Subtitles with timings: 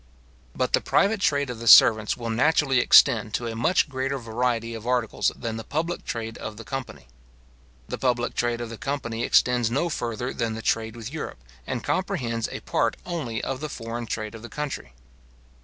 [0.55, 4.73] But the private trade of the servants will naturally extend to a much greater variety
[4.73, 7.05] of articles than the public trade of the company.
[7.87, 11.37] The public trade of the company extends no further than the trade with Europe,
[11.67, 14.93] and comprehends a part only of the foreign trade of the country.